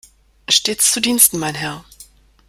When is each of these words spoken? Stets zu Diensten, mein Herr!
Stets 0.49 0.91
zu 0.93 0.99
Diensten, 0.99 1.37
mein 1.37 1.53
Herr! 1.53 1.85